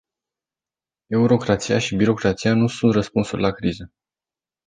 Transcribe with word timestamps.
Eurocrația 1.09 1.79
și 1.79 1.95
birocrația 1.95 2.53
nu 2.53 2.67
sunt 2.67 2.93
răspunsuri 2.93 3.41
la 3.41 3.51
criză. 3.51 3.91